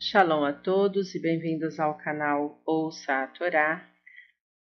[0.00, 3.84] Shalom a todos e bem-vindos ao canal Ouça a Torá.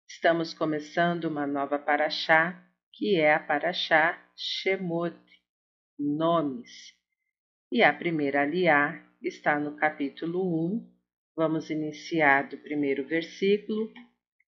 [0.08, 5.18] Estamos começando uma nova paraxá, que é a paraxá Shemot,
[5.98, 6.94] Nomes.
[7.72, 10.88] E a primeira aliá está no capítulo 1.
[11.36, 13.92] Vamos iniciar do primeiro versículo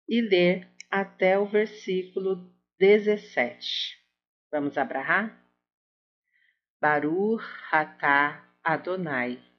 [0.06, 3.96] e ler até o versículo 17.
[4.52, 5.43] Vamos abrahar?
[6.79, 9.55] Baruch Hatá Adonai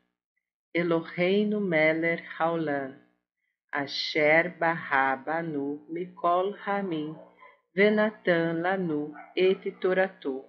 [0.78, 2.94] Eloheinu Meller Haolam,
[3.73, 7.16] Asher Barra Banu Mikol Ramin,
[7.76, 10.44] Venatan Lanu Et Toratu,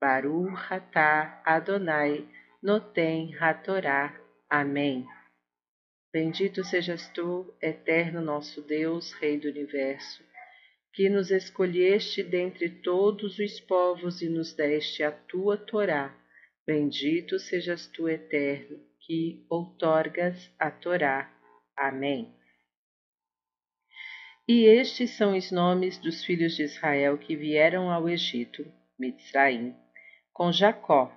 [0.00, 2.28] Baruch Atah Adonai,
[2.62, 4.14] Noten Hatorá.
[4.48, 5.04] Amém.
[6.12, 10.22] Bendito sejas tu, eterno nosso Deus, Rei do Universo,
[10.92, 16.14] que nos escolheste dentre todos os povos e nos deste a tua Torá.
[16.64, 21.32] Bendito sejas tu, eterno que outorgas a Torá.
[21.76, 22.34] Amém.
[24.48, 28.66] E estes são os nomes dos filhos de Israel que vieram ao Egito,
[28.98, 29.76] Mitzraim,
[30.32, 31.12] com Jacó.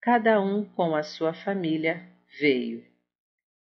[0.00, 2.06] Cada um com a sua família
[2.40, 2.84] veio.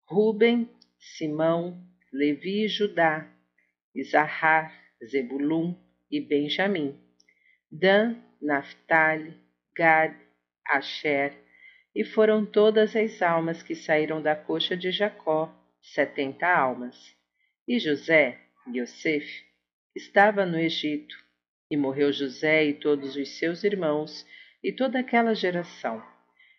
[0.07, 3.27] Ruben, Simão, Levi e Judá,
[3.95, 4.73] Isahar,
[5.05, 5.75] Zebulum
[6.11, 6.99] e Benjamim,
[7.71, 9.35] Dan, Naphtali,
[9.75, 10.15] Gad,
[10.67, 11.35] Asher,
[11.95, 17.15] e foram todas as almas que saíram da coxa de Jacó, setenta almas.
[17.69, 19.45] E José, Yosef,
[19.95, 21.15] estava no Egito,
[21.71, 24.27] e morreu José e todos os seus irmãos
[24.63, 26.03] e toda aquela geração.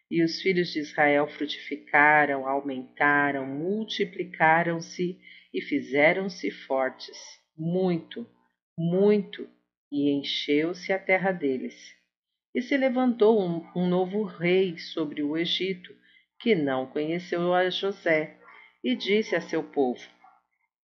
[0.10, 5.20] E os filhos de Israel frutificaram, aumentaram, multiplicaram-se
[5.54, 7.18] e fizeram-se fortes,
[7.58, 8.28] muito,
[8.78, 9.48] muito,
[9.92, 11.76] e encheu-se a terra deles.
[12.54, 15.96] E se levantou um, um novo rei sobre o Egito,
[16.40, 18.38] que não conheceu a José,
[18.84, 20.08] e disse a seu povo: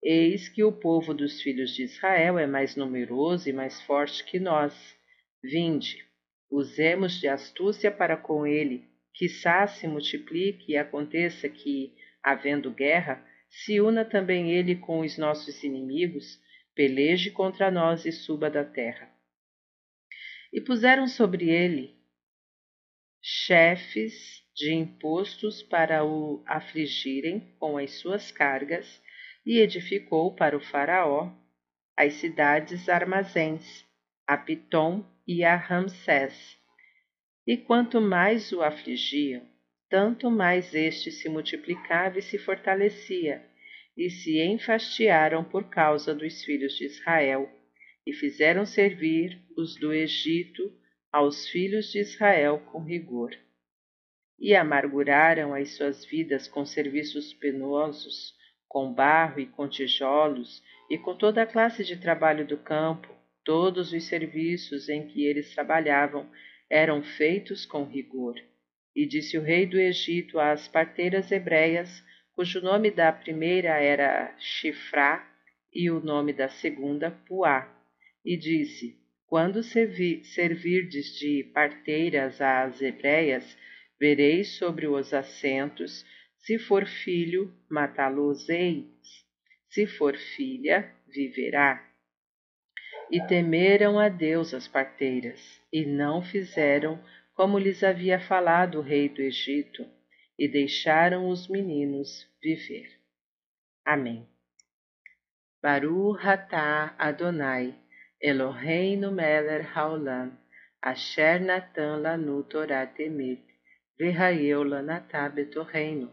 [0.02, 4.40] Eis que o povo dos filhos de Israel é mais numeroso e mais forte que
[4.40, 4.98] nós.
[5.42, 6.04] Vinde,
[6.50, 8.84] usemos de astúcia para com ele,
[9.14, 15.62] quiçá se multiplique e aconteça que, havendo guerra, se una também ele com os nossos
[15.62, 16.40] inimigos,
[16.74, 19.09] peleje contra nós e suba da terra
[20.52, 22.00] e puseram sobre ele
[23.22, 29.02] chefes de impostos para o afligirem com as suas cargas,
[29.44, 31.32] e edificou para o Faraó
[31.96, 33.86] as cidades armazéns,
[34.26, 36.58] a Pitom e a Ramsés.
[37.46, 39.46] E quanto mais o afligiam,
[39.88, 43.44] tanto mais este se multiplicava e se fortalecia,
[43.96, 47.50] e se enfastiaram por causa dos filhos de Israel
[48.10, 50.72] e fizeram servir os do Egito
[51.12, 53.30] aos filhos de Israel com rigor.
[54.36, 58.34] E amarguraram as suas vidas com serviços penosos,
[58.66, 60.60] com barro e com tijolos,
[60.90, 63.08] e com toda a classe de trabalho do campo,
[63.44, 66.28] todos os serviços em que eles trabalhavam
[66.68, 68.34] eram feitos com rigor.
[68.96, 75.24] E disse o rei do Egito às parteiras hebreias, cujo nome da primeira era Chifrá
[75.72, 77.79] e o nome da segunda Puá,
[78.24, 83.56] e disse: Quando servirdes de parteiras às hebreias,
[83.98, 86.04] vereis sobre os assentos,
[86.38, 88.86] se for filho, matá-los-eis,
[89.68, 91.86] se for filha, viverá.
[93.10, 97.02] E temeram a Deus as parteiras, e não fizeram
[97.34, 99.86] como lhes havia falado o rei do Egito,
[100.38, 102.98] e deixaram os meninos viver.
[103.84, 104.26] Amém.
[105.62, 107.74] Baruch atah Adonai,
[108.22, 110.36] Eloheinu Meller Haolam,
[110.82, 113.40] Asher Natan Lanu Torah Temet,
[113.98, 116.10] Vehayeu Lanatá Betorreino,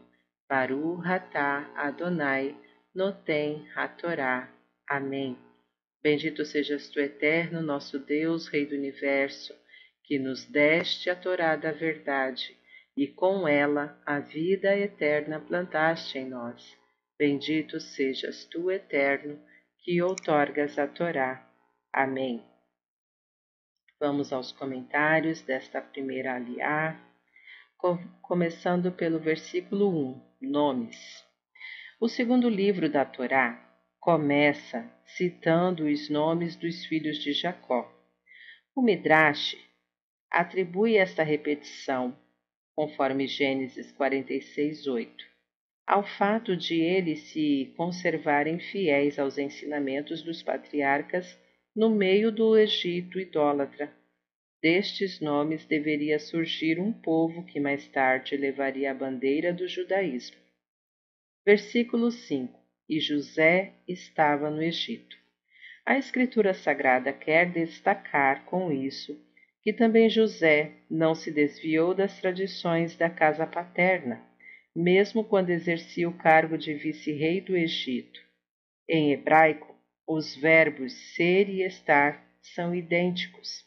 [0.50, 2.56] Baru Hatá Adonai,
[2.95, 4.47] Notem Hatorá.
[4.90, 5.38] Amém.
[6.01, 9.53] Bendito sejas tu, eterno, nosso Deus, Rei do Universo,
[10.06, 12.56] que nos deste a Torá da verdade,
[12.95, 16.77] e com ela a vida eterna plantaste em nós.
[17.19, 19.38] Bendito sejas tu, eterno,
[19.83, 21.46] que outorgas a Torá.
[21.92, 22.44] Amém.
[24.00, 27.00] Vamos aos comentários desta primeira aliá,
[28.22, 31.25] começando pelo versículo 1, Nomes.
[32.00, 33.60] O segundo livro da Torá
[34.00, 37.92] começa citando os nomes dos filhos de Jacó.
[38.75, 39.57] O Midrash
[40.30, 42.16] atribui esta repetição,
[42.75, 45.25] conforme Gênesis 46, 8,
[45.88, 51.38] ao fato de eles se conservarem fiéis aos ensinamentos dos patriarcas
[51.77, 53.94] no meio do Egito idólatra.
[54.59, 60.38] Destes nomes deveria surgir um povo que mais tarde levaria a bandeira do judaísmo.
[61.45, 62.59] Versículo 5:
[62.89, 65.15] E José estava no Egito.
[65.85, 69.15] A Escritura Sagrada quer destacar com isso
[69.62, 74.19] que também José não se desviou das tradições da casa paterna,
[74.75, 78.19] mesmo quando exercia o cargo de vice-rei do Egito.
[78.89, 79.76] Em hebraico,
[80.07, 83.65] os verbos ser e estar são idênticos.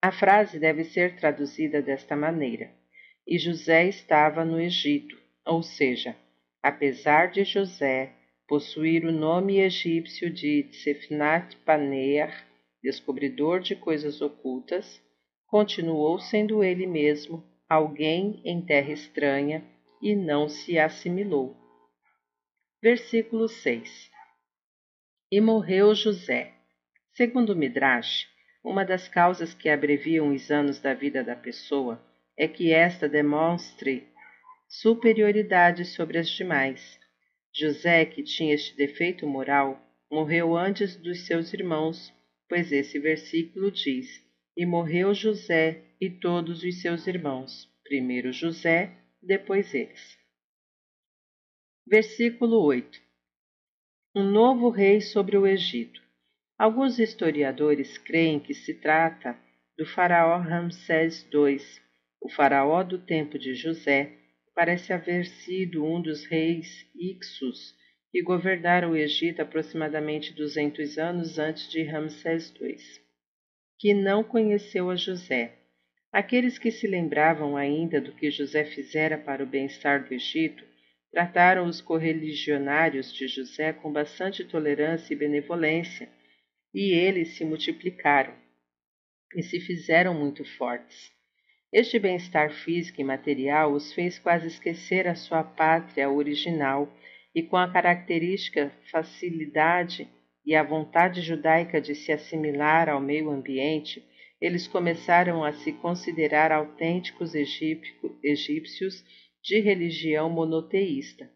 [0.00, 2.72] A frase deve ser traduzida desta maneira:
[3.26, 6.16] E José estava no Egito, ou seja,
[6.62, 8.12] apesar de José
[8.48, 12.46] possuir o nome egípcio de Tsefnat Panear,
[12.82, 15.02] descobridor de coisas ocultas,
[15.46, 19.64] continuou sendo ele mesmo alguém em terra estranha
[20.00, 21.56] e não se assimilou.
[22.82, 24.13] Versículo 6
[25.34, 26.52] E morreu José.
[27.12, 28.28] Segundo Midrash,
[28.62, 32.00] uma das causas que abreviam os anos da vida da pessoa
[32.38, 34.06] é que esta demonstre
[34.68, 37.00] superioridade sobre as demais.
[37.52, 42.14] José, que tinha este defeito moral, morreu antes dos seus irmãos
[42.48, 44.24] pois esse versículo diz:
[44.56, 50.16] E morreu José e todos os seus irmãos, primeiro José, depois eles.
[51.84, 53.03] Versículo 8
[54.16, 56.00] Um novo rei sobre o Egito.
[56.56, 59.36] Alguns historiadores creem que se trata
[59.76, 61.58] do faraó Ramsés II.
[62.20, 64.12] O faraó do tempo de José
[64.54, 67.74] parece haver sido um dos reis Ixos
[68.14, 72.76] e governaram o Egito aproximadamente 200 anos antes de Ramsés II,
[73.80, 75.58] que não conheceu a José.
[76.12, 80.64] Aqueles que se lembravam ainda do que José fizera para o bem-estar do Egito
[81.14, 86.08] trataram os correligionários de José com bastante tolerância e benevolência,
[86.74, 88.34] e eles se multiplicaram
[89.36, 91.12] e se fizeram muito fortes.
[91.72, 96.92] Este bem-estar físico e material os fez quase esquecer a sua pátria original
[97.32, 100.08] e com a característica facilidade
[100.44, 104.04] e a vontade judaica de se assimilar ao meio ambiente,
[104.40, 109.04] eles começaram a se considerar autênticos egípcios
[109.44, 111.30] de religião monoteísta.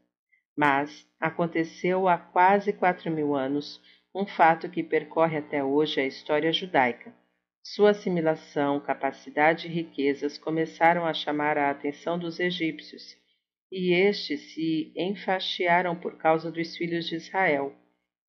[0.57, 3.81] Mas aconteceu há quase quatro mil anos
[4.15, 7.15] um fato que percorre até hoje a história judaica.
[7.63, 13.15] Sua assimilação, capacidade e riquezas começaram a chamar a atenção dos egípcios
[13.71, 17.75] e estes se enfastiaram por causa dos filhos de Israel,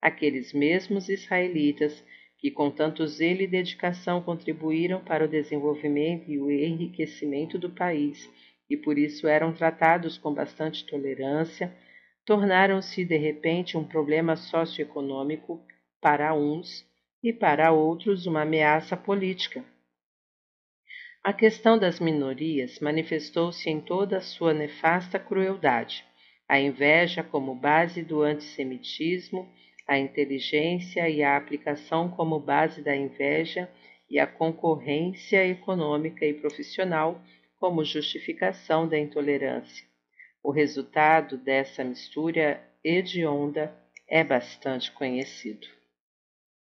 [0.02, 2.04] aqueles mesmos israelitas
[2.36, 8.28] que com tanto zelo e dedicação contribuíram para o desenvolvimento e o enriquecimento do país
[8.70, 11.76] e por isso eram tratados com bastante tolerância,
[12.24, 15.60] tornaram-se de repente um problema socioeconômico
[16.00, 16.86] para uns
[17.22, 19.64] e para outros uma ameaça política.
[21.22, 26.04] A questão das minorias manifestou-se em toda a sua nefasta crueldade.
[26.48, 29.46] A inveja como base do antissemitismo,
[29.86, 33.68] a inteligência e a aplicação como base da inveja
[34.08, 37.20] e a concorrência econômica e profissional
[37.60, 39.86] como justificação da intolerância.
[40.42, 43.72] O resultado dessa mistura hedionda
[44.08, 45.68] é bastante conhecido.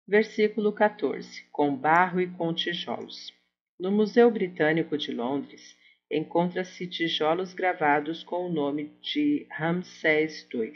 [0.07, 3.33] Versículo 14: Com barro e com tijolos.
[3.79, 5.79] No Museu Britânico de Londres
[6.11, 10.73] encontra-se tijolos gravados com o nome de Ramsés II.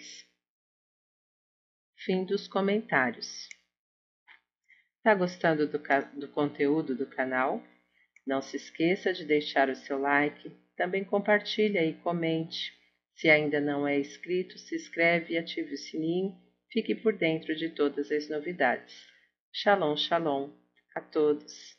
[1.96, 3.48] Fim dos comentários.
[4.98, 5.78] Está gostando do,
[6.14, 7.60] do conteúdo do canal?
[8.26, 12.72] Não se esqueça de deixar o seu like, também compartilhe e comente.
[13.14, 16.36] Se ainda não é inscrito, se inscreve e ative o sininho.
[16.70, 19.06] Fique por dentro de todas as novidades.
[19.52, 20.50] Shalom, shalom
[20.94, 21.75] a todos.